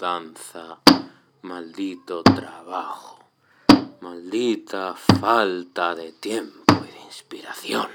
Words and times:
mudanza, 0.00 0.78
maldito 1.42 2.22
trabajo, 2.22 3.18
maldita 4.00 4.94
falta 4.94 5.94
de 5.94 6.12
tiempo 6.12 6.72
y 6.88 6.90
de 6.90 7.00
inspiración. 7.04 7.86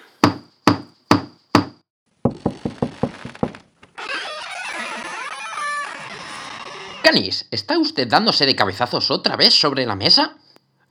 Canis, 7.01 7.47
¿está 7.49 7.79
usted 7.79 8.07
dándose 8.07 8.45
de 8.45 8.55
cabezazos 8.55 9.09
otra 9.09 9.35
vez 9.35 9.55
sobre 9.55 9.87
la 9.87 9.95
mesa? 9.95 10.37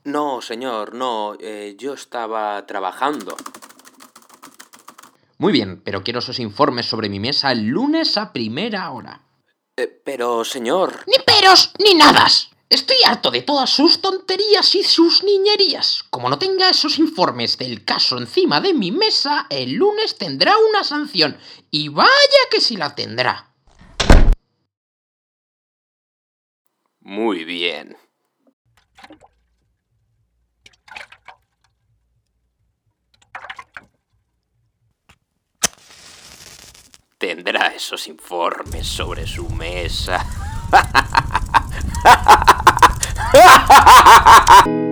No, 0.03 0.43
señor, 0.43 0.97
no, 0.97 1.37
eh, 1.39 1.77
yo 1.79 1.95
estaba 1.95 2.67
trabajando. 2.67 3.37
Muy 5.39 5.53
bien, 5.53 5.81
pero 5.85 6.03
quiero 6.03 6.19
esos 6.19 6.41
informes 6.41 6.87
sobre 6.87 7.09
mi 7.09 7.21
mesa 7.21 7.53
el 7.53 7.69
lunes 7.69 8.19
a 8.19 8.33
primera 8.33 8.91
hora. 8.91 9.24
Eh, 9.77 9.89
pero, 10.05 10.45
señor... 10.45 11.05
Ni 11.07 11.19
peros 11.25 11.73
ni 11.79 11.95
nadas. 11.95 12.51
Estoy 12.71 12.97
harto 13.05 13.31
de 13.31 13.43
todas 13.43 13.71
sus 13.71 14.01
tonterías 14.01 14.75
y 14.75 14.83
sus 14.83 15.23
niñerías. 15.23 16.05
Como 16.11 16.29
no 16.29 16.39
tenga 16.39 16.71
esos 16.71 16.99
informes 16.99 17.59
del 17.59 17.85
caso 17.85 18.19
encima 18.19 18.61
de 18.61 18.73
mi 18.73 18.91
mesa, 18.91 19.47
el 19.51 19.75
lunes 19.75 20.17
tendrá 20.17 20.57
una 20.71 20.83
sanción. 20.85 21.37
Y 21.71 21.89
vaya 21.89 22.11
que 22.51 22.61
si 22.61 22.77
la 22.77 22.95
tendrá. 22.95 23.53
Muy 27.01 27.45
bien. 27.45 27.97
Tendrá 37.27 37.69
esos 37.69 38.07
informes 38.07 38.87
sobre 38.87 39.27
su 39.27 39.49
mesa. 39.49 40.23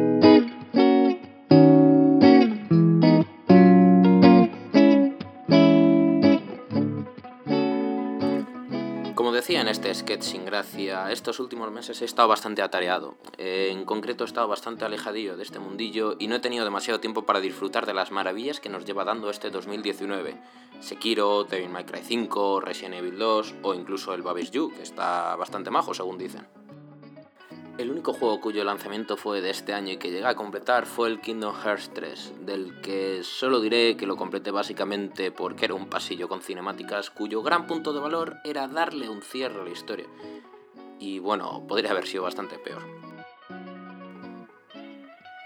Como 9.22 9.30
decía 9.30 9.60
en 9.60 9.68
este 9.68 9.94
sketch 9.94 10.22
sin 10.22 10.44
gracia, 10.44 11.12
estos 11.12 11.38
últimos 11.38 11.70
meses 11.70 12.02
he 12.02 12.04
estado 12.04 12.26
bastante 12.26 12.60
atareado. 12.60 13.14
En 13.38 13.84
concreto 13.84 14.24
he 14.24 14.26
estado 14.26 14.48
bastante 14.48 14.84
alejadillo 14.84 15.36
de 15.36 15.44
este 15.44 15.60
mundillo 15.60 16.16
y 16.18 16.26
no 16.26 16.34
he 16.34 16.40
tenido 16.40 16.64
demasiado 16.64 16.98
tiempo 16.98 17.24
para 17.24 17.40
disfrutar 17.40 17.86
de 17.86 17.94
las 17.94 18.10
maravillas 18.10 18.58
que 18.58 18.68
nos 18.68 18.84
lleva 18.84 19.04
dando 19.04 19.30
este 19.30 19.50
2019. 19.50 20.42
Sekiro, 20.80 21.44
Devil 21.44 21.68
May 21.68 21.84
Cry 21.84 22.00
5, 22.02 22.62
Resident 22.62 22.96
Evil 22.96 23.16
2 23.16 23.54
o 23.62 23.74
incluso 23.74 24.12
el 24.12 24.22
Babish 24.22 24.50
You, 24.50 24.72
que 24.74 24.82
está 24.82 25.36
bastante 25.36 25.70
majo 25.70 25.94
según 25.94 26.18
dicen. 26.18 26.44
El 27.78 27.90
único 27.90 28.12
juego 28.12 28.38
cuyo 28.38 28.64
lanzamiento 28.64 29.16
fue 29.16 29.40
de 29.40 29.48
este 29.48 29.72
año 29.72 29.94
y 29.94 29.96
que 29.96 30.10
llegué 30.10 30.26
a 30.26 30.34
completar 30.34 30.84
fue 30.84 31.08
el 31.08 31.22
Kingdom 31.22 31.54
Hearts 31.54 31.90
3, 31.94 32.32
del 32.44 32.80
que 32.82 33.22
solo 33.22 33.60
diré 33.60 33.96
que 33.96 34.06
lo 34.06 34.16
completé 34.16 34.50
básicamente 34.50 35.32
porque 35.32 35.64
era 35.64 35.74
un 35.74 35.88
pasillo 35.88 36.28
con 36.28 36.42
cinemáticas 36.42 37.08
cuyo 37.10 37.42
gran 37.42 37.66
punto 37.66 37.94
de 37.94 38.00
valor 38.00 38.36
era 38.44 38.68
darle 38.68 39.08
un 39.08 39.22
cierre 39.22 39.60
a 39.60 39.64
la 39.64 39.70
historia. 39.70 40.06
Y 40.98 41.18
bueno, 41.18 41.64
podría 41.66 41.92
haber 41.92 42.06
sido 42.06 42.24
bastante 42.24 42.58
peor. 42.58 42.82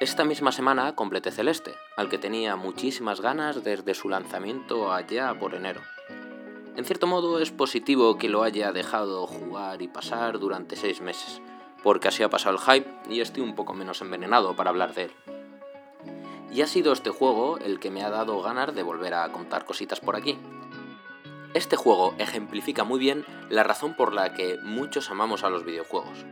Esta 0.01 0.25
misma 0.25 0.51
semana 0.51 0.95
completé 0.97 1.31
Celeste, 1.31 1.75
al 1.97 2.09
que 2.09 2.19
tenía 2.19 2.57
muchísimas 2.57 3.21
ganas 3.21 3.63
desde 3.63 3.95
su 3.95 4.09
lanzamiento 4.09 4.93
allá 4.93 5.33
por 5.39 5.55
enero. 5.55 5.81
En 6.77 6.85
cierto 6.85 7.07
modo 7.07 7.39
es 7.39 7.53
positivo 7.53 8.19
que 8.19 8.29
lo 8.29 8.43
haya 8.43 8.73
dejado 8.73 9.27
jugar 9.27 9.81
y 9.81 9.89
pasar 9.89 10.39
durante 10.39 10.77
seis 10.77 11.01
meses, 11.01 11.41
porque 11.87 12.09
así 12.09 12.25
ha 12.25 12.29
pasado 12.29 12.57
el 12.57 12.61
hype 12.61 12.91
y 13.09 13.21
estoy 13.21 13.45
un 13.45 13.55
poco 13.55 13.73
menos 13.73 14.01
envenenado 14.01 14.57
para 14.57 14.71
hablar 14.71 14.93
de 14.93 15.05
él. 15.05 15.13
Y 16.53 16.63
ha 16.63 16.67
sido 16.67 16.93
este 16.93 17.11
juego 17.11 17.59
el 17.59 17.79
que 17.79 17.93
me 17.93 18.03
ha 18.03 18.11
dado 18.11 18.43
ganas 18.43 18.75
de 18.75 18.83
volver 18.83 19.15
a 19.15 19.31
contar 19.31 19.65
cositas 19.65 20.01
por 20.01 20.17
aquí. 20.17 20.37
Este 21.55 21.77
juego 21.77 22.17
ejemplifica 22.19 22.83
muy 22.83 22.99
bien 22.99 23.25
la 23.51 23.63
razón 23.63 23.95
por 23.95 24.13
la 24.13 24.35
que 24.35 24.59
muchos 24.65 25.13
amamos 25.13 25.45
a 25.45 25.49
los 25.49 25.65
videojuegos. 25.65 26.27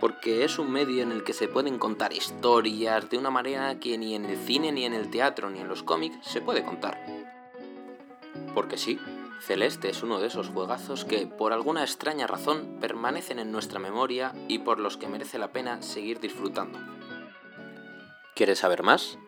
Porque 0.00 0.44
es 0.44 0.58
un 0.58 0.72
medio 0.72 1.02
en 1.02 1.12
el 1.12 1.22
que 1.22 1.34
se 1.34 1.46
pueden 1.46 1.78
contar 1.78 2.14
historias 2.14 3.10
de 3.10 3.18
una 3.18 3.28
manera 3.28 3.78
que 3.78 3.98
ni 3.98 4.14
en 4.14 4.24
el 4.24 4.38
cine, 4.38 4.72
ni 4.72 4.86
en 4.86 4.94
el 4.94 5.10
teatro, 5.10 5.50
ni 5.50 5.60
en 5.60 5.68
los 5.68 5.82
cómics 5.82 6.26
se 6.26 6.40
puede 6.40 6.64
contar. 6.64 7.04
Porque 8.54 8.78
sí, 8.78 8.98
Celeste 9.40 9.90
es 9.90 10.02
uno 10.02 10.18
de 10.18 10.26
esos 10.26 10.48
juegazos 10.48 11.04
que, 11.04 11.26
por 11.26 11.52
alguna 11.52 11.82
extraña 11.82 12.26
razón, 12.26 12.78
permanecen 12.80 13.38
en 13.38 13.52
nuestra 13.52 13.78
memoria 13.78 14.32
y 14.48 14.60
por 14.60 14.80
los 14.80 14.96
que 14.96 15.08
merece 15.08 15.38
la 15.38 15.52
pena 15.52 15.82
seguir 15.82 16.20
disfrutando. 16.20 16.78
¿Quieres 18.34 18.58
saber 18.58 18.82
más? 18.82 19.18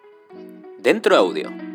Dentro 0.78 1.16
audio. 1.16 1.67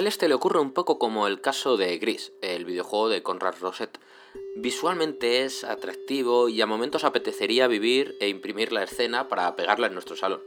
Celeste 0.00 0.28
le 0.28 0.34
ocurre 0.34 0.60
un 0.60 0.72
poco 0.72 0.98
como 0.98 1.26
el 1.26 1.42
caso 1.42 1.76
de 1.76 1.98
Gris, 1.98 2.32
el 2.40 2.64
videojuego 2.64 3.10
de 3.10 3.22
Conrad 3.22 3.56
Roset. 3.60 4.00
Visualmente 4.56 5.44
es 5.44 5.62
atractivo 5.62 6.48
y 6.48 6.58
a 6.62 6.66
momentos 6.66 7.04
apetecería 7.04 7.66
vivir 7.66 8.16
e 8.18 8.30
imprimir 8.30 8.72
la 8.72 8.82
escena 8.82 9.28
para 9.28 9.54
pegarla 9.56 9.88
en 9.88 9.92
nuestro 9.92 10.16
salón. 10.16 10.40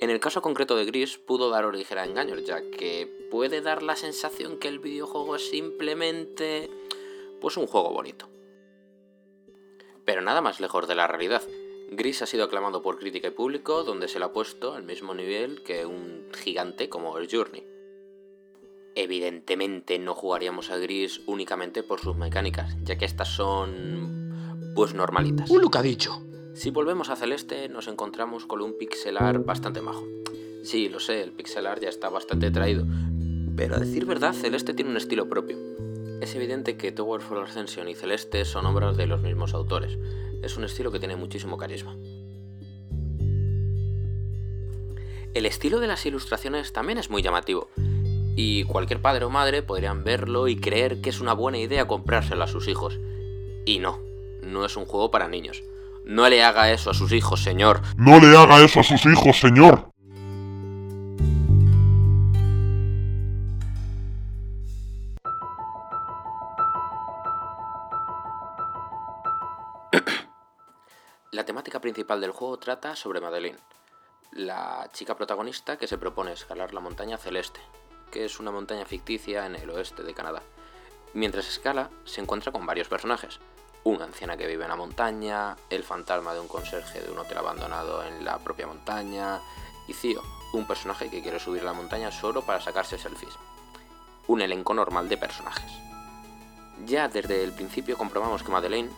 En 0.00 0.08
el 0.08 0.20
caso 0.20 0.40
concreto 0.40 0.74
de 0.74 0.86
Gris 0.86 1.18
pudo 1.18 1.50
dar 1.50 1.66
origen 1.66 1.98
a 1.98 2.06
engaños, 2.06 2.46
ya 2.46 2.62
que 2.70 3.06
puede 3.30 3.60
dar 3.60 3.82
la 3.82 3.94
sensación 3.94 4.58
que 4.58 4.68
el 4.68 4.78
videojuego 4.78 5.36
es 5.36 5.50
simplemente 5.50 6.70
pues 7.42 7.58
un 7.58 7.66
juego 7.66 7.92
bonito. 7.92 8.26
Pero 10.06 10.22
nada 10.22 10.40
más 10.40 10.60
lejos 10.60 10.88
de 10.88 10.94
la 10.94 11.06
realidad. 11.06 11.42
Gris 11.90 12.22
ha 12.22 12.26
sido 12.26 12.44
aclamado 12.44 12.80
por 12.80 12.98
crítica 12.98 13.28
y 13.28 13.32
público, 13.32 13.84
donde 13.84 14.08
se 14.08 14.18
le 14.18 14.24
ha 14.24 14.32
puesto 14.32 14.72
al 14.72 14.84
mismo 14.84 15.12
nivel 15.12 15.62
que 15.62 15.84
un 15.84 16.30
gigante 16.32 16.88
como 16.88 17.18
el 17.18 17.28
Journey. 17.30 17.75
Evidentemente 18.98 19.98
no 19.98 20.14
jugaríamos 20.14 20.70
a 20.70 20.78
Gris 20.78 21.20
únicamente 21.26 21.82
por 21.82 22.00
sus 22.00 22.16
mecánicas, 22.16 22.78
ya 22.82 22.96
que 22.96 23.04
estas 23.04 23.28
son... 23.28 24.72
pues 24.74 24.94
normalitas. 24.94 25.50
Un 25.50 25.60
look 25.60 25.76
ha 25.76 25.82
dicho. 25.82 26.22
Si 26.54 26.70
volvemos 26.70 27.10
a 27.10 27.16
Celeste 27.16 27.68
nos 27.68 27.88
encontramos 27.88 28.46
con 28.46 28.62
un 28.62 28.78
pixelar 28.78 29.44
bastante 29.44 29.82
majo. 29.82 30.02
Sí, 30.64 30.88
lo 30.88 30.98
sé, 30.98 31.20
el 31.22 31.32
pixelar 31.32 31.78
ya 31.78 31.90
está 31.90 32.08
bastante 32.08 32.50
traído, 32.50 32.86
pero 33.54 33.76
a 33.76 33.78
decir 33.78 34.06
verdad 34.06 34.32
Celeste 34.32 34.72
tiene 34.72 34.90
un 34.90 34.96
estilo 34.96 35.28
propio. 35.28 35.58
Es 36.22 36.34
evidente 36.34 36.78
que 36.78 36.90
Tower 36.90 37.20
for 37.20 37.44
Ascension 37.44 37.90
y 37.90 37.94
Celeste 37.94 38.46
son 38.46 38.64
obras 38.64 38.96
de 38.96 39.06
los 39.06 39.20
mismos 39.20 39.52
autores. 39.52 39.98
Es 40.42 40.56
un 40.56 40.64
estilo 40.64 40.90
que 40.90 41.00
tiene 41.00 41.16
muchísimo 41.16 41.58
carisma. 41.58 41.94
El 45.34 45.44
estilo 45.44 45.80
de 45.80 45.86
las 45.86 46.06
ilustraciones 46.06 46.72
también 46.72 46.96
es 46.96 47.10
muy 47.10 47.20
llamativo, 47.20 47.68
y 48.36 48.64
cualquier 48.64 49.00
padre 49.00 49.24
o 49.24 49.30
madre 49.30 49.62
podrían 49.62 50.04
verlo 50.04 50.46
y 50.46 50.56
creer 50.56 51.00
que 51.00 51.08
es 51.08 51.20
una 51.20 51.32
buena 51.32 51.56
idea 51.58 51.86
comprárselo 51.88 52.44
a 52.44 52.48
sus 52.48 52.68
hijos. 52.68 52.98
Y 53.64 53.78
no, 53.78 53.98
no 54.42 54.66
es 54.66 54.76
un 54.76 54.84
juego 54.84 55.10
para 55.10 55.26
niños. 55.26 55.62
No 56.04 56.28
le 56.28 56.44
haga 56.44 56.70
eso 56.70 56.90
a 56.90 56.94
sus 56.94 57.12
hijos, 57.12 57.42
señor. 57.42 57.80
No 57.96 58.20
le 58.20 58.36
haga 58.36 58.62
eso 58.62 58.80
a 58.80 58.84
sus 58.84 59.06
hijos, 59.06 59.40
señor. 59.40 59.90
La 71.32 71.46
temática 71.46 71.80
principal 71.80 72.20
del 72.20 72.32
juego 72.32 72.58
trata 72.58 72.94
sobre 72.94 73.20
Madeleine, 73.20 73.58
la 74.32 74.88
chica 74.92 75.16
protagonista 75.16 75.78
que 75.78 75.86
se 75.88 75.96
propone 75.98 76.32
escalar 76.32 76.74
la 76.74 76.80
montaña 76.80 77.16
celeste, 77.18 77.60
es 78.24 78.40
una 78.40 78.50
montaña 78.50 78.84
ficticia 78.84 79.46
en 79.46 79.56
el 79.56 79.70
oeste 79.70 80.02
de 80.02 80.14
Canadá. 80.14 80.42
Mientras 81.14 81.48
escala, 81.48 81.90
se 82.04 82.20
encuentra 82.20 82.52
con 82.52 82.66
varios 82.66 82.88
personajes. 82.88 83.38
Una 83.84 84.04
anciana 84.04 84.36
que 84.36 84.46
vive 84.46 84.64
en 84.64 84.70
la 84.70 84.76
montaña, 84.76 85.56
el 85.70 85.84
fantasma 85.84 86.34
de 86.34 86.40
un 86.40 86.48
conserje 86.48 87.00
de 87.00 87.10
un 87.10 87.18
hotel 87.18 87.38
abandonado 87.38 88.04
en 88.04 88.24
la 88.24 88.38
propia 88.38 88.66
montaña, 88.66 89.40
y 89.88 89.92
Cío, 89.92 90.22
un 90.52 90.66
personaje 90.66 91.08
que 91.10 91.22
quiere 91.22 91.38
subir 91.38 91.62
la 91.62 91.72
montaña 91.72 92.10
solo 92.10 92.42
para 92.42 92.60
sacarse 92.60 92.98
selfies. 92.98 93.34
Un 94.26 94.42
elenco 94.42 94.74
normal 94.74 95.08
de 95.08 95.16
personajes. 95.16 95.70
Ya 96.84 97.08
desde 97.08 97.44
el 97.44 97.52
principio 97.52 97.96
comprobamos 97.96 98.42
que 98.42 98.50
Madeleine, 98.50 98.90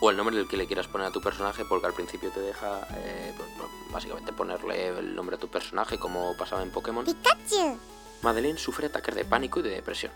o 0.00 0.10
el 0.10 0.16
nombre 0.16 0.36
del 0.36 0.48
que 0.48 0.56
le 0.56 0.66
quieras 0.66 0.86
poner 0.86 1.08
a 1.08 1.10
tu 1.10 1.20
personaje, 1.20 1.64
porque 1.64 1.86
al 1.86 1.94
principio 1.94 2.30
te 2.30 2.40
deja 2.40 2.86
eh, 2.96 3.32
pues, 3.36 3.48
básicamente 3.90 4.32
ponerle 4.32 4.88
el 4.88 5.14
nombre 5.14 5.36
a 5.36 5.38
tu 5.38 5.48
personaje 5.48 5.98
como 5.98 6.36
pasaba 6.36 6.62
en 6.62 6.70
Pokémon. 6.70 7.04
Pikachu. 7.04 7.78
Madeleine 8.22 8.58
sufre 8.58 8.86
ataques 8.86 9.14
de 9.14 9.24
pánico 9.24 9.60
y 9.60 9.62
de 9.62 9.70
depresión. 9.70 10.12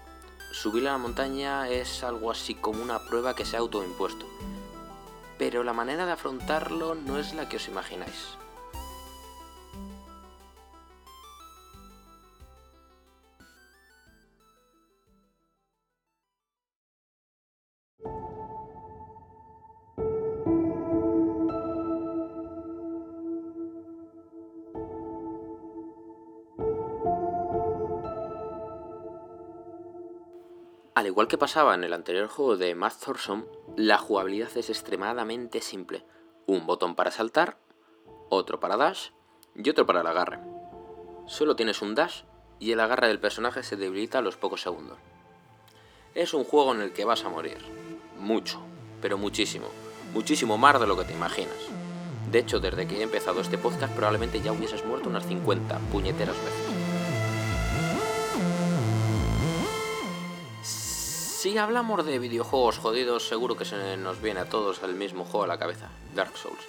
subir 0.53 0.87
a 0.89 0.93
la 0.93 0.99
montaña 0.99 1.69
es 1.69 2.03
algo 2.03 2.31
así 2.31 2.55
como 2.55 2.83
una 2.83 3.07
prueba 3.07 3.35
que 3.35 3.45
se 3.45 3.57
ha 3.57 3.61
autoimpuesto. 3.61 4.27
Pero 5.39 5.63
la 5.63 5.73
manera 5.73 6.05
de 6.05 6.13
afrontarlo 6.13 6.95
no 6.95 7.19
es 7.19 7.33
la 7.33 7.49
que 7.49 7.57
os 7.57 7.69
imagináis. 7.69 8.37
Al 31.03 31.09
igual 31.09 31.27
que 31.27 31.37
pasaba 31.37 31.75
en 31.75 31.83
el 31.83 31.95
anterior 31.95 32.29
juego 32.29 32.57
de 32.57 32.77
Matt 32.77 32.95
Thorson, 33.05 33.45
la 33.77 33.99
jugabilidad 33.99 34.57
es 34.57 34.71
extremadamente 34.71 35.61
simple. 35.61 36.05
Un 36.47 36.65
botón 36.65 36.95
para 36.95 37.11
saltar, 37.11 37.59
otro 38.29 38.61
para 38.61 38.77
dash 38.77 39.09
y 39.57 39.69
otro 39.69 39.85
para 39.85 40.03
el 40.03 40.07
agarre. 40.07 40.39
Solo 41.27 41.57
tienes 41.57 41.83
un 41.83 41.97
dash 41.97 42.23
y 42.61 42.71
el 42.71 42.79
agarre 42.79 43.09
del 43.09 43.19
personaje 43.19 43.65
se 43.65 43.75
debilita 43.75 44.19
a 44.19 44.23
los 44.23 44.37
pocos 44.37 44.63
segundos. 44.63 44.97
Es 46.15 46.35
un 46.35 46.45
juego 46.45 46.73
en 46.73 46.83
el 46.83 46.93
que 46.93 47.05
vas 47.05 47.25
a 47.25 47.31
morir. 47.31 47.59
Mucho, 48.21 48.61
pero 49.01 49.19
muchísimo. 49.19 49.67
Muchísimo 50.15 50.57
más 50.57 50.79
de 50.79 50.87
lo 50.87 50.97
que 50.97 51.05
te 51.05 51.15
imaginas. 51.15 51.59
De 52.31 52.39
hecho, 52.39 52.61
desde 52.61 52.87
que 52.87 53.01
he 53.01 53.03
empezado 53.03 53.41
este 53.41 53.59
podcast 53.59 53.93
probablemente 53.93 54.41
ya 54.41 54.53
hubieses 54.53 54.85
muerto 54.85 55.09
unas 55.09 55.27
50 55.27 55.81
puñeteras 55.91 56.37
veces. 56.37 56.62
Si 61.43 61.59
hablamos 61.59 62.07
de 62.07 62.21
videojuegos 62.21 62.79
jodidos, 62.79 63.27
seguro 63.27 63.57
que 63.57 63.65
se 63.65 63.97
nos 63.97 64.23
viene 64.23 64.39
a 64.39 64.49
todos 64.49 64.81
el 64.85 64.95
mismo 64.95 65.25
juego 65.25 65.43
a 65.43 65.49
la 65.49 65.59
cabeza, 65.59 65.91
Dark 66.15 66.37
Souls. 66.37 66.69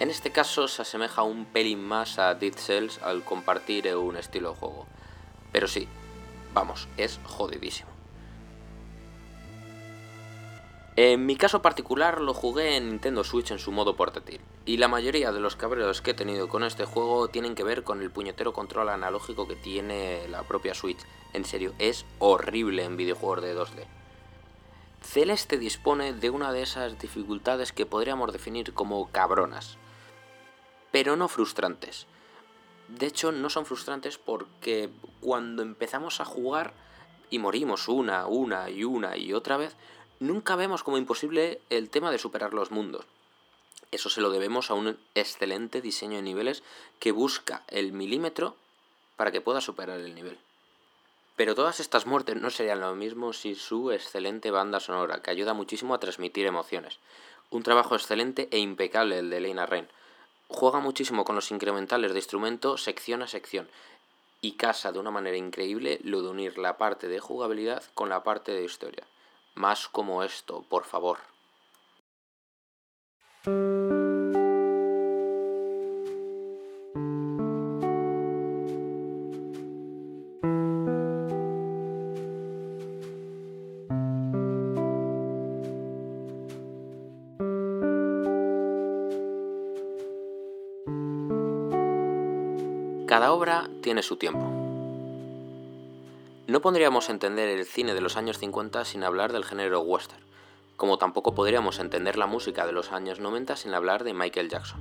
En 0.00 0.08
este 0.08 0.32
caso 0.32 0.66
se 0.66 0.80
asemeja 0.80 1.24
un 1.24 1.44
pelín 1.44 1.86
más 1.86 2.18
a 2.18 2.34
Dead 2.34 2.54
Cells 2.54 3.02
al 3.02 3.22
compartir 3.22 3.94
un 3.94 4.16
estilo 4.16 4.52
de 4.52 4.56
juego. 4.56 4.86
Pero 5.52 5.68
sí, 5.68 5.88
vamos, 6.54 6.88
es 6.96 7.20
jodidísimo. 7.22 7.90
En 10.96 11.26
mi 11.26 11.36
caso 11.36 11.60
particular 11.60 12.22
lo 12.22 12.32
jugué 12.32 12.76
en 12.76 12.88
Nintendo 12.88 13.24
Switch 13.24 13.50
en 13.50 13.58
su 13.58 13.72
modo 13.72 13.94
portátil, 13.94 14.40
y 14.64 14.78
la 14.78 14.88
mayoría 14.88 15.32
de 15.32 15.40
los 15.40 15.54
cabreos 15.54 16.00
que 16.00 16.12
he 16.12 16.14
tenido 16.14 16.48
con 16.48 16.64
este 16.64 16.86
juego 16.86 17.28
tienen 17.28 17.54
que 17.54 17.62
ver 17.62 17.84
con 17.84 18.00
el 18.00 18.10
puñetero 18.10 18.54
control 18.54 18.88
analógico 18.88 19.46
que 19.46 19.54
tiene 19.54 20.26
la 20.28 20.44
propia 20.44 20.72
Switch. 20.72 21.00
En 21.34 21.44
serio, 21.44 21.74
es 21.78 22.06
horrible 22.20 22.84
en 22.84 22.96
videojuegos 22.96 23.42
de 23.42 23.54
2D. 23.54 23.97
Celeste 25.02 25.58
dispone 25.58 26.12
de 26.12 26.30
una 26.30 26.52
de 26.52 26.62
esas 26.62 26.98
dificultades 26.98 27.72
que 27.72 27.86
podríamos 27.86 28.32
definir 28.32 28.74
como 28.74 29.10
cabronas, 29.10 29.78
pero 30.90 31.16
no 31.16 31.28
frustrantes. 31.28 32.06
De 32.88 33.06
hecho, 33.06 33.32
no 33.32 33.50
son 33.50 33.66
frustrantes 33.66 34.18
porque 34.18 34.90
cuando 35.20 35.62
empezamos 35.62 36.20
a 36.20 36.24
jugar 36.24 36.74
y 37.30 37.38
morimos 37.38 37.88
una, 37.88 38.26
una 38.26 38.70
y 38.70 38.84
una 38.84 39.16
y 39.16 39.32
otra 39.32 39.56
vez, 39.56 39.76
nunca 40.20 40.56
vemos 40.56 40.82
como 40.82 40.98
imposible 40.98 41.60
el 41.70 41.90
tema 41.90 42.10
de 42.10 42.18
superar 42.18 42.54
los 42.54 42.70
mundos. 42.70 43.04
Eso 43.90 44.10
se 44.10 44.20
lo 44.20 44.30
debemos 44.30 44.70
a 44.70 44.74
un 44.74 44.98
excelente 45.14 45.80
diseño 45.80 46.16
de 46.16 46.22
niveles 46.22 46.62
que 46.98 47.12
busca 47.12 47.62
el 47.68 47.92
milímetro 47.92 48.56
para 49.16 49.32
que 49.32 49.40
pueda 49.40 49.60
superar 49.60 50.00
el 50.00 50.14
nivel. 50.14 50.38
Pero 51.38 51.54
todas 51.54 51.78
estas 51.78 52.04
muertes 52.04 52.34
no 52.34 52.50
serían 52.50 52.80
lo 52.80 52.96
mismo 52.96 53.32
sin 53.32 53.54
su 53.54 53.92
excelente 53.92 54.50
banda 54.50 54.80
sonora, 54.80 55.22
que 55.22 55.30
ayuda 55.30 55.54
muchísimo 55.54 55.94
a 55.94 56.00
transmitir 56.00 56.46
emociones. 56.46 56.98
Un 57.50 57.62
trabajo 57.62 57.94
excelente 57.94 58.48
e 58.50 58.58
impecable 58.58 59.20
el 59.20 59.30
de 59.30 59.38
Lena 59.38 59.64
Rain. 59.64 59.86
Juega 60.48 60.80
muchísimo 60.80 61.24
con 61.24 61.36
los 61.36 61.52
incrementales 61.52 62.12
de 62.12 62.18
instrumento 62.18 62.76
sección 62.76 63.22
a 63.22 63.28
sección 63.28 63.68
y 64.40 64.56
casa 64.56 64.90
de 64.90 64.98
una 64.98 65.12
manera 65.12 65.36
increíble 65.36 66.00
lo 66.02 66.22
de 66.22 66.28
unir 66.28 66.58
la 66.58 66.76
parte 66.76 67.06
de 67.06 67.20
jugabilidad 67.20 67.84
con 67.94 68.08
la 68.08 68.24
parte 68.24 68.50
de 68.50 68.64
historia. 68.64 69.06
Más 69.54 69.86
como 69.86 70.24
esto, 70.24 70.64
por 70.68 70.86
favor. 70.86 71.18
Cada 93.08 93.32
obra 93.32 93.70
tiene 93.80 94.02
su 94.02 94.16
tiempo. 94.16 94.52
No 96.46 96.60
podríamos 96.60 97.08
entender 97.08 97.48
el 97.48 97.64
cine 97.64 97.94
de 97.94 98.02
los 98.02 98.18
años 98.18 98.36
50 98.36 98.84
sin 98.84 99.02
hablar 99.02 99.32
del 99.32 99.46
género 99.46 99.80
western, 99.80 100.20
como 100.76 100.98
tampoco 100.98 101.34
podríamos 101.34 101.78
entender 101.78 102.18
la 102.18 102.26
música 102.26 102.66
de 102.66 102.72
los 102.72 102.92
años 102.92 103.18
90 103.18 103.56
sin 103.56 103.72
hablar 103.72 104.04
de 104.04 104.12
Michael 104.12 104.50
Jackson. 104.50 104.80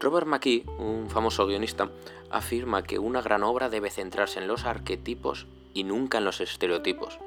Robert 0.00 0.26
McKee, 0.26 0.64
un 0.78 1.08
famoso 1.10 1.46
guionista, 1.46 1.88
afirma 2.28 2.82
que 2.82 2.98
una 2.98 3.22
gran 3.22 3.44
obra 3.44 3.68
debe 3.68 3.88
centrarse 3.88 4.40
en 4.40 4.48
los 4.48 4.64
arquetipos 4.64 5.46
y 5.74 5.84
nunca 5.84 6.18
en 6.18 6.24
los 6.24 6.40
estereotipos. 6.40 7.20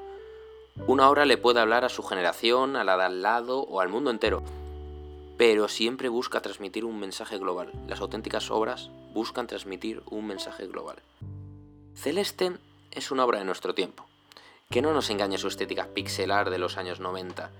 Una 0.87 1.09
obra 1.09 1.25
le 1.25 1.37
puede 1.37 1.61
hablar 1.61 1.85
a 1.85 1.89
su 1.89 2.03
generación, 2.03 2.75
a 2.75 2.83
la 2.83 2.97
de 2.97 3.03
al 3.05 3.21
lado 3.21 3.61
o 3.61 3.79
al 3.79 3.87
mundo 3.87 4.11
entero, 4.11 4.43
pero 5.37 5.67
siempre 5.67 6.09
busca 6.09 6.41
transmitir 6.41 6.83
un 6.83 6.99
mensaje 6.99 7.37
global. 7.37 7.71
Las 7.87 8.01
auténticas 8.01 8.49
obras 8.49 8.89
buscan 9.13 9.45
transmitir 9.45 10.01
un 10.09 10.25
mensaje 10.25 10.65
global. 10.65 10.97
Celeste 11.93 12.53
es 12.91 13.11
una 13.11 13.23
obra 13.23 13.39
de 13.39 13.45
nuestro 13.45 13.75
tiempo. 13.75 14.05
Que 14.71 14.81
no 14.81 14.93
nos 14.93 15.09
engañe 15.09 15.37
su 15.37 15.47
estética 15.47 15.87
pixelar 15.93 16.49
de 16.49 16.57
los 16.57 16.77
años 16.77 16.99
90. 16.99 17.51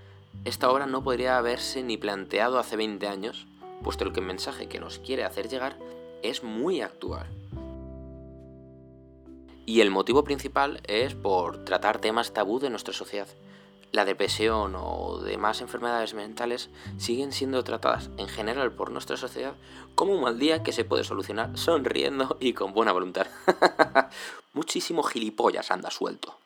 Esta 0.43 0.69
obra 0.71 0.87
no 0.87 1.03
podría 1.03 1.37
haberse 1.37 1.83
ni 1.83 1.97
planteado 1.97 2.59
hace 2.59 2.75
20 2.75 3.07
años, 3.07 3.47
puesto 3.83 4.11
que 4.11 4.19
el 4.19 4.25
mensaje 4.25 4.67
que 4.67 4.79
nos 4.79 4.99
quiere 4.99 5.23
hacer 5.23 5.47
llegar 5.47 5.77
es 6.23 6.43
muy 6.43 6.81
actual. 6.81 7.27
Y 9.65 9.81
el 9.81 9.91
motivo 9.91 10.23
principal 10.23 10.81
es 10.87 11.13
por 11.13 11.63
tratar 11.63 11.99
temas 11.99 12.33
tabú 12.33 12.59
de 12.59 12.69
nuestra 12.69 12.93
sociedad 12.93 13.27
la 13.91 14.05
depresión 14.05 14.75
o 14.75 15.19
demás 15.19 15.61
enfermedades 15.61 16.13
mentales 16.13 16.69
siguen 16.97 17.31
siendo 17.31 17.63
tratadas 17.63 18.09
en 18.17 18.27
general 18.27 18.71
por 18.71 18.91
nuestra 18.91 19.17
sociedad 19.17 19.55
como 19.95 20.13
un 20.13 20.21
mal 20.21 20.37
día 20.37 20.63
que 20.63 20.73
se 20.73 20.85
puede 20.85 21.03
solucionar 21.03 21.57
sonriendo 21.57 22.37
y 22.39 22.53
con 22.53 22.73
buena 22.73 22.91
voluntad. 22.91 23.27
Muchísimo 24.53 25.03
gilipollas 25.03 25.71
anda 25.71 25.89
suelto. 25.89 26.37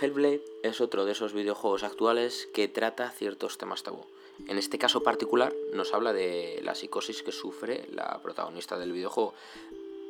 Hellblade 0.00 0.44
es 0.62 0.80
otro 0.80 1.04
de 1.04 1.12
esos 1.12 1.32
videojuegos 1.32 1.82
actuales 1.82 2.48
que 2.54 2.68
trata 2.68 3.10
ciertos 3.10 3.58
temas 3.58 3.82
tabú. 3.82 4.04
En 4.46 4.56
este 4.56 4.78
caso 4.78 5.02
particular 5.02 5.52
nos 5.72 5.92
habla 5.92 6.12
de 6.12 6.60
la 6.62 6.76
psicosis 6.76 7.22
que 7.22 7.32
sufre 7.32 7.88
la 7.90 8.20
protagonista 8.22 8.78
del 8.78 8.92
videojuego, 8.92 9.34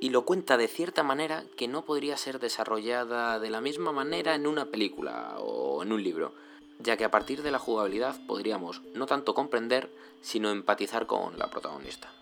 y 0.00 0.10
lo 0.10 0.24
cuenta 0.24 0.56
de 0.56 0.68
cierta 0.68 1.02
manera 1.02 1.44
que 1.56 1.68
no 1.68 1.84
podría 1.84 2.16
ser 2.16 2.38
desarrollada 2.38 3.38
de 3.40 3.50
la 3.50 3.60
misma 3.60 3.92
manera 3.92 4.34
en 4.34 4.46
una 4.46 4.66
película 4.66 5.36
o 5.38 5.82
en 5.82 5.92
un 5.92 6.02
libro, 6.02 6.32
ya 6.78 6.96
que 6.96 7.04
a 7.04 7.10
partir 7.10 7.42
de 7.42 7.50
la 7.50 7.58
jugabilidad 7.58 8.16
podríamos 8.26 8.82
no 8.94 9.06
tanto 9.06 9.34
comprender, 9.34 9.90
sino 10.20 10.50
empatizar 10.50 11.06
con 11.06 11.38
la 11.38 11.50
protagonista. 11.50 12.12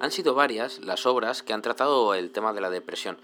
Han 0.00 0.12
sido 0.12 0.34
varias 0.34 0.78
las 0.78 1.04
obras 1.04 1.42
que 1.42 1.52
han 1.52 1.62
tratado 1.62 2.14
el 2.14 2.30
tema 2.30 2.52
de 2.52 2.60
la 2.60 2.70
depresión, 2.70 3.18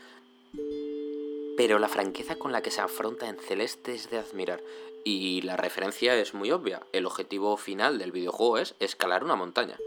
pero 1.57 1.79
la 1.79 1.89
franqueza 1.89 2.37
con 2.37 2.53
la 2.53 2.61
que 2.61 2.71
se 2.71 2.83
afronta 2.83 3.29
en 3.29 3.39
Celeste 3.39 3.95
es 3.95 4.11
de 4.11 4.19
admirar, 4.19 4.63
y 5.05 5.41
la 5.43 5.57
referencia 5.57 6.15
es 6.17 6.35
muy 6.35 6.51
obvia, 6.51 6.83
el 6.93 7.07
objetivo 7.07 7.57
final 7.57 7.99
del 7.99 8.13
videojuego 8.13 8.59
es 8.59 8.75
escalar 8.81 9.25
una 9.25 9.37
montaña, 9.37 9.79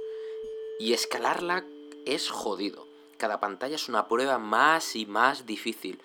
y 0.80 0.94
escalarla 0.94 1.66
es 2.06 2.30
jodido 2.30 2.89
cada 3.20 3.40
pantalla 3.40 3.76
es 3.76 3.88
una 3.88 4.08
prueba 4.08 4.40
más 4.40 4.96
y 4.96 5.06
más 5.06 5.46
difícil. 5.46 6.02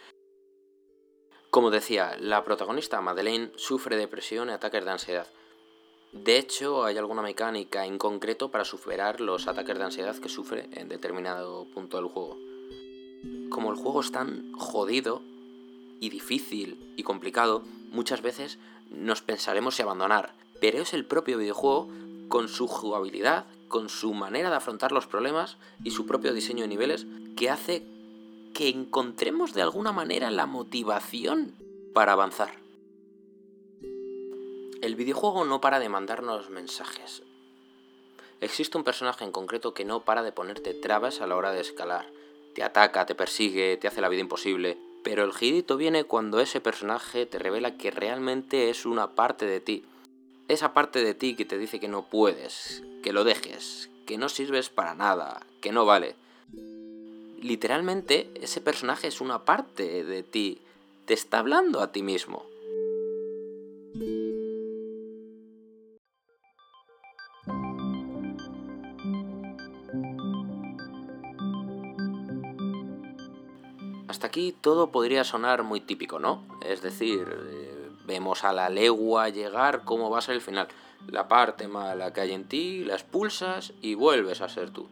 Como 1.51 1.71
decía, 1.71 2.17
la 2.19 2.45
protagonista 2.45 3.01
Madeleine 3.01 3.53
sufre 3.57 3.97
depresión 3.97 4.51
y 4.51 4.53
ataques 4.53 4.85
de 4.85 4.91
ansiedad. 4.91 5.27
De 6.13 6.37
hecho, 6.37 6.85
hay 6.85 6.99
alguna 6.99 7.23
mecánica 7.23 7.87
en 7.87 7.97
concreto 7.97 8.51
para 8.51 8.65
superar 8.65 9.21
los 9.21 9.49
ataques 9.49 9.79
de 9.79 9.85
ansiedad 9.85 10.17
que 10.17 10.29
sufre 10.29 10.69
en 10.73 10.89
determinado 10.89 11.67
punto 11.73 11.97
del 11.97 12.07
juego. 12.07 12.37
Como 13.51 13.71
el 13.71 13.77
juego 13.77 14.01
es 14.01 14.13
tan 14.13 14.53
jodido 14.53 15.23
y 16.01 16.11
difícil 16.11 16.93
y 16.97 17.05
complicado, 17.05 17.63
muchas 17.91 18.21
veces 18.21 18.59
nos 18.91 19.23
pensaremos 19.23 19.77
si 19.77 19.83
abandonar, 19.83 20.35
pero 20.61 20.83
es 20.83 20.93
el 20.93 21.07
propio 21.07 21.39
videojuego 21.39 21.89
con 22.29 22.49
su 22.49 22.67
jugabilidad, 22.67 23.47
con 23.75 23.89
su 23.89 24.15
manera 24.15 24.51
de 24.51 24.55
afrontar 24.55 24.93
los 24.93 25.09
problemas 25.09 25.57
y 25.83 25.91
su 25.91 26.07
propio 26.07 26.33
diseño 26.33 26.63
de 26.63 26.69
niveles 26.69 27.09
que 27.37 27.51
hace 27.51 27.83
que 28.55 28.69
encontremos 28.69 29.53
de 29.53 29.63
alguna 29.63 29.91
manera 29.91 30.31
la 30.31 30.47
motivación 30.47 31.57
para 31.93 32.13
avanzar. 32.13 32.55
El 34.81 34.95
videojuego 34.95 35.45
no 35.45 35.61
para 35.61 35.81
de 35.81 35.89
mandarnos 35.89 36.51
mensajes. 36.51 37.25
Existe 38.41 38.79
un 38.79 38.85
personaje 38.85 39.25
en 39.25 39.33
concreto 39.33 39.75
que 39.75 39.85
no 39.85 40.05
para 40.05 40.23
de 40.23 40.31
ponerte 40.31 40.73
trabas 40.73 41.21
a 41.21 41.27
la 41.27 41.35
hora 41.35 41.51
de 41.51 41.61
escalar. 41.61 42.07
Te 42.55 42.63
ataca, 42.63 43.07
te 43.07 43.17
persigue, 43.17 43.77
te 43.77 43.89
hace 43.89 44.01
la 44.01 44.09
vida 44.09 44.21
imposible. 44.21 44.79
Pero 45.03 45.25
el 45.25 45.33
girito 45.33 45.77
viene 45.77 46.05
cuando 46.05 46.39
ese 46.39 46.61
personaje 46.61 47.27
te 47.27 47.41
revela 47.41 47.77
que 47.77 47.91
realmente 47.91 48.71
es 48.71 48.87
una 48.87 49.17
parte 49.17 49.47
de 49.47 49.59
ti. 49.59 49.85
Esa 50.49 50.75
parte 50.75 51.03
de 51.03 51.15
ti 51.15 51.37
que 51.37 51.45
te 51.45 51.59
dice 51.59 51.81
que 51.81 51.89
no 51.89 52.09
puedes, 52.09 52.83
que 53.03 53.13
lo 53.13 53.25
dejes, 53.25 53.91
que 54.07 54.19
no 54.19 54.29
sirves 54.29 54.69
para 54.69 54.95
nada, 54.95 55.47
que 55.61 55.73
no 55.73 55.87
vale 55.87 56.17
literalmente 57.45 58.31
ese 58.41 58.63
personaje 58.63 59.07
es 59.07 59.21
una 59.21 59.45
parte 59.45 60.03
de 60.03 60.23
ti, 60.23 60.63
te 61.05 61.13
está 61.13 61.41
hablando 61.41 61.81
a 61.81 61.93
ti 61.93 62.03
mismo. 62.03 62.47
Hasta 74.09 74.29
aquí 74.29 74.57
todo 74.59 74.91
podría 74.91 75.23
sonar 75.23 75.65
muy 75.65 75.83
típico, 75.83 76.19
¿no? 76.19 76.47
Es 76.65 76.81
decir, 76.81 77.27
eh, 77.29 77.74
vemos 78.07 78.45
a 78.45 78.53
la 78.53 78.69
legua 78.69 79.29
llegar 79.29 79.85
cómo 79.85 80.11
va 80.11 80.19
a 80.19 80.23
ser 80.23 80.35
el 80.35 80.41
final. 80.41 80.69
La 81.09 81.29
parte 81.29 81.69
mala 81.69 82.13
que 82.13 82.21
hay 82.21 82.33
en 82.33 82.49
ti, 82.49 82.85
la 82.85 82.95
expulsas 82.95 83.73
y 83.83 83.95
vuelves 83.95 84.41
a 84.41 84.49
ser 84.49 84.71
tú 84.71 84.89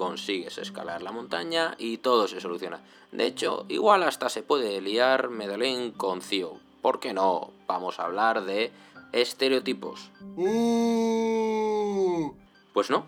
consigues 0.00 0.56
escalar 0.56 1.02
la 1.02 1.12
montaña 1.12 1.74
y 1.76 1.98
todo 1.98 2.26
se 2.26 2.40
soluciona. 2.40 2.80
De 3.12 3.26
hecho, 3.26 3.66
igual 3.68 4.02
hasta 4.02 4.30
se 4.30 4.42
puede 4.42 4.80
liar 4.80 5.28
Medellín 5.28 5.90
con 5.90 6.22
Cio. 6.22 6.58
¿Por 6.80 7.00
qué 7.00 7.12
no? 7.12 7.50
Vamos 7.66 8.00
a 8.00 8.04
hablar 8.04 8.46
de 8.46 8.72
estereotipos. 9.12 10.10
Uh. 10.36 12.32
Pues 12.72 12.88
no. 12.88 13.04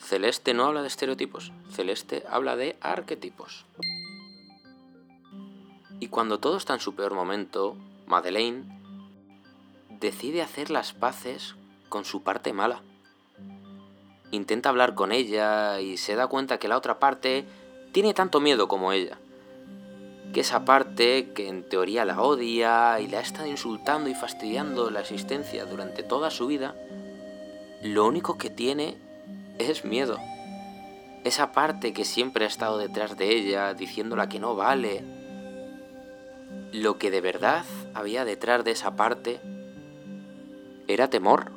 Celeste 0.00 0.52
no 0.52 0.64
habla 0.64 0.82
de 0.82 0.88
estereotipos. 0.88 1.52
Celeste 1.70 2.24
habla 2.28 2.56
de 2.56 2.76
arquetipos. 2.80 3.64
Y 6.00 6.08
cuando 6.08 6.40
todo 6.40 6.56
está 6.56 6.74
en 6.74 6.80
su 6.80 6.96
peor 6.96 7.14
momento, 7.14 7.76
Madeleine 8.10 8.64
decide 9.88 10.42
hacer 10.42 10.70
las 10.70 10.92
paces 10.92 11.54
con 11.88 12.04
su 12.04 12.22
parte 12.22 12.52
mala 12.52 12.82
intenta 14.30 14.68
hablar 14.68 14.94
con 14.94 15.12
ella 15.12 15.80
y 15.80 15.96
se 15.96 16.14
da 16.14 16.26
cuenta 16.26 16.58
que 16.58 16.68
la 16.68 16.76
otra 16.76 16.98
parte 16.98 17.44
tiene 17.92 18.14
tanto 18.14 18.40
miedo 18.40 18.68
como 18.68 18.92
ella. 18.92 19.18
Que 20.32 20.40
esa 20.40 20.64
parte 20.64 21.32
que 21.32 21.48
en 21.48 21.68
teoría 21.68 22.04
la 22.04 22.22
odia 22.22 23.00
y 23.00 23.08
la 23.08 23.18
ha 23.18 23.22
estado 23.22 23.48
insultando 23.48 24.08
y 24.08 24.14
fastidiando 24.14 24.90
la 24.90 25.00
existencia 25.00 25.64
durante 25.64 26.02
toda 26.02 26.30
su 26.30 26.46
vida, 26.46 26.76
lo 27.82 28.06
único 28.06 28.38
que 28.38 28.50
tiene 28.50 28.96
es 29.58 29.84
miedo. 29.84 30.18
Esa 31.24 31.52
parte 31.52 31.92
que 31.92 32.04
siempre 32.04 32.44
ha 32.44 32.48
estado 32.48 32.78
detrás 32.78 33.16
de 33.16 33.30
ella, 33.30 33.74
diciéndola 33.74 34.28
que 34.28 34.38
no 34.38 34.54
vale. 34.54 35.19
Lo 36.72 36.98
que 36.98 37.10
de 37.10 37.20
verdad 37.20 37.64
había 37.94 38.24
detrás 38.24 38.64
de 38.64 38.70
esa 38.70 38.96
parte 38.96 39.40
era 40.88 41.08
temor, 41.10 41.52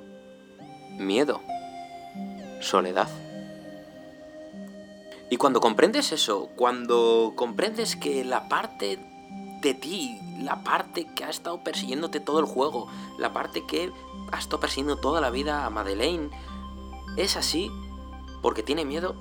miedo 0.98 1.42
soledad. 2.64 3.10
Y 5.30 5.38
cuando 5.38 5.62
comprendes 5.62 6.12
eso, 6.12 6.50
cuando 6.56 7.34
comprendes 7.36 7.96
que 7.96 8.24
la 8.24 8.48
parte 8.50 9.00
de 9.62 9.74
ti, 9.74 10.20
la 10.40 10.64
parte 10.64 11.08
que 11.16 11.24
ha 11.24 11.30
estado 11.30 11.64
persiguiéndote 11.64 12.20
todo 12.20 12.40
el 12.40 12.46
juego, 12.46 12.88
la 13.18 13.34
parte 13.34 13.66
que 13.66 13.92
ha 14.32 14.38
estado 14.38 14.60
persiguiendo 14.60 14.98
toda 14.98 15.22
la 15.22 15.30
vida 15.30 15.66
a 15.66 15.70
Madeleine, 15.70 16.30
es 17.18 17.36
así 17.38 17.72
porque 18.42 18.64
tiene 18.64 18.86
miedo, 18.86 19.16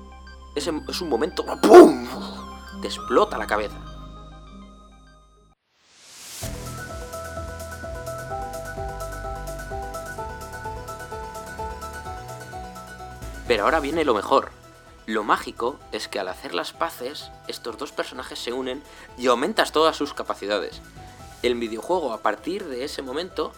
es, 0.54 0.66
un 0.66 1.08
momento 1.08 1.44
¡pum! 1.62 2.06
Te 2.80 2.88
explota 2.88 3.38
la 3.38 3.46
cabeza. 3.46 3.91
Pero 13.52 13.64
ahora 13.64 13.80
viene 13.80 14.06
lo 14.06 14.14
mejor. 14.14 14.50
Lo 15.04 15.24
mágico 15.24 15.78
es 15.92 16.08
que 16.08 16.18
al 16.18 16.28
hacer 16.28 16.54
las 16.54 16.72
paces, 16.72 17.30
estos 17.48 17.76
dos 17.76 17.92
personajes 17.92 18.38
se 18.38 18.54
unen 18.54 18.82
y 19.18 19.26
aumentas 19.26 19.72
todas 19.72 19.94
sus 19.94 20.14
capacidades. 20.14 20.80
El 21.42 21.56
videojuego 21.56 22.14
a 22.14 22.22
partir 22.22 22.64
de 22.64 22.84
ese 22.84 23.02
momento, 23.02 23.52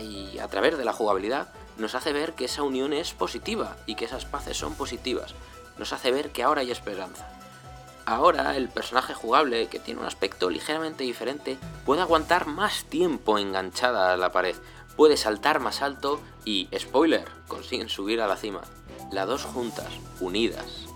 y 0.00 0.38
a 0.38 0.46
través 0.46 0.78
de 0.78 0.84
la 0.84 0.92
jugabilidad, 0.92 1.48
nos 1.76 1.96
hace 1.96 2.12
ver 2.12 2.34
que 2.34 2.44
esa 2.44 2.62
unión 2.62 2.92
es 2.92 3.14
positiva 3.14 3.76
y 3.84 3.96
que 3.96 4.04
esas 4.04 4.26
paces 4.26 4.56
son 4.56 4.76
positivas. 4.76 5.34
Nos 5.76 5.92
hace 5.92 6.12
ver 6.12 6.30
que 6.30 6.44
ahora 6.44 6.60
hay 6.60 6.70
esperanza. 6.70 7.28
Ahora 8.06 8.56
el 8.56 8.68
personaje 8.68 9.12
jugable, 9.12 9.66
que 9.66 9.80
tiene 9.80 10.02
un 10.02 10.06
aspecto 10.06 10.50
ligeramente 10.50 11.02
diferente, 11.02 11.58
puede 11.84 12.02
aguantar 12.02 12.46
más 12.46 12.84
tiempo 12.84 13.38
enganchada 13.38 14.12
a 14.12 14.16
la 14.16 14.30
pared, 14.30 14.54
puede 14.96 15.16
saltar 15.16 15.60
más 15.60 15.82
alto 15.82 16.20
y, 16.44 16.68
spoiler, 16.78 17.28
consiguen 17.48 17.88
subir 17.88 18.20
a 18.20 18.26
la 18.26 18.36
cima 18.36 18.62
las 19.12 19.26
dos 19.26 19.44
juntas, 19.44 19.88
unidas. 20.20 20.86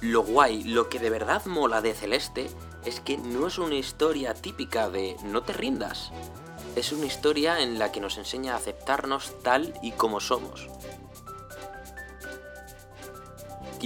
Lo 0.00 0.22
guay, 0.22 0.64
lo 0.64 0.88
que 0.88 0.98
de 0.98 1.10
verdad 1.10 1.44
mola 1.46 1.82
de 1.82 1.92
Celeste 1.92 2.48
es 2.84 3.00
que 3.00 3.18
no 3.18 3.48
es 3.48 3.58
una 3.58 3.74
historia 3.74 4.34
típica 4.34 4.88
de 4.88 5.16
no 5.24 5.42
te 5.42 5.52
rindas. 5.52 6.12
Es 6.76 6.92
una 6.92 7.06
historia 7.06 7.60
en 7.60 7.78
la 7.78 7.90
que 7.90 8.00
nos 8.00 8.16
enseña 8.16 8.54
a 8.54 8.56
aceptarnos 8.56 9.42
tal 9.42 9.74
y 9.82 9.92
como 9.92 10.20
somos. 10.20 10.68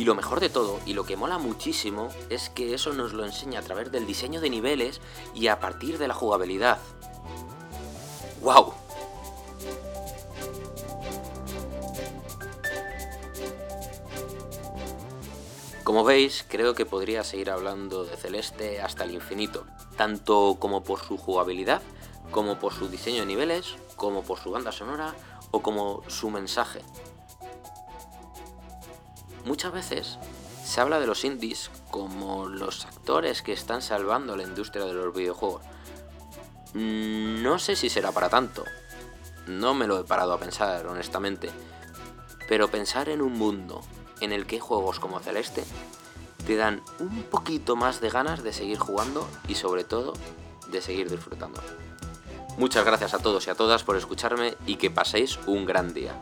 Y 0.01 0.05
lo 0.05 0.15
mejor 0.15 0.41
de 0.41 0.49
todo, 0.49 0.81
y 0.87 0.95
lo 0.95 1.05
que 1.05 1.19
mola 1.19 1.37
muchísimo, 1.37 2.09
es 2.31 2.49
que 2.49 2.73
eso 2.73 2.95
nos 2.95 3.13
lo 3.13 3.23
enseña 3.23 3.61
a 3.61 3.63
través 3.63 3.93
del 3.93 4.07
diseño 4.07 4.41
de 4.41 4.49
niveles 4.49 4.99
y 5.35 5.49
a 5.49 5.61
partir 5.61 5.99
de 5.99 6.09
la 6.09 6.15
jugabilidad. 6.15 6.79
¡Wow! 8.41 8.73
Como 15.85 16.03
veis, 16.03 16.47
creo 16.49 16.75
que 16.75 16.87
podría 16.87 17.23
seguir 17.23 17.51
hablando 17.51 18.07
de 18.07 18.17
Celeste 18.17 18.81
hasta 18.81 19.05
el 19.05 19.11
infinito, 19.11 19.67
tanto 19.99 20.57
como 20.59 20.83
por 20.83 21.01
su 21.01 21.19
jugabilidad, 21.19 21.83
como 22.31 22.59
por 22.59 22.73
su 22.73 22.89
diseño 22.89 23.21
de 23.21 23.27
niveles, 23.27 23.77
como 23.97 24.23
por 24.23 24.39
su 24.39 24.51
banda 24.51 24.73
sonora 24.73 25.15
o 25.51 25.61
como 25.61 26.03
su 26.09 26.31
mensaje. 26.31 26.81
Muchas 29.45 29.73
veces 29.73 30.19
se 30.65 30.81
habla 30.81 31.01
de 31.01 31.07
los 31.07 31.25
indies 31.25 31.71
como 31.91 32.47
los 32.47 32.85
actores 32.85 33.43
que 33.43 33.53
están 33.53 33.83
salvando 33.83 34.37
la 34.37 34.43
industria 34.43 34.85
de 34.85 34.93
los 34.93 35.15
videojuegos, 35.15 35.63
no 36.75 37.59
sé 37.59 37.75
si 37.75 37.89
será 37.89 38.13
para 38.13 38.29
tanto. 38.29 38.65
No 39.47 39.75
me 39.75 39.87
lo 39.87 39.99
he 39.99 40.05
parado 40.05 40.33
a 40.33 40.39
pensar, 40.39 40.87
honestamente. 40.87 41.51
Pero 42.49 42.71
pensar 42.71 43.09
en 43.09 43.23
un 43.23 43.33
mundo 43.33 43.81
en 44.21 44.33
el 44.33 44.47
que 44.47 44.61
juegos 44.61 45.01
como 45.01 45.21
Celeste 45.21 45.65
te 46.47 46.57
dan 46.57 46.83
un 46.99 47.23
poquito 47.25 47.77
más 47.77 48.01
de 48.01 48.11
ganas 48.11 48.43
de 48.43 48.53
seguir 48.53 48.79
jugando 48.79 49.29
y 49.49 49.55
sobre 49.55 49.85
todo 49.85 50.13
de 50.69 50.81
seguir 50.81 51.11
disfrutando. 51.11 51.61
Muchas 52.59 52.85
gracias 52.85 53.15
a 53.15 53.19
todos 53.19 53.47
y 53.47 53.51
a 53.51 53.55
todas 53.55 53.83
por 53.83 53.97
escucharme 53.97 54.57
y 54.67 54.77
que 54.77 54.91
paséis 54.91 55.39
un 55.47 55.67
gran 55.67 55.95
día. 55.95 56.21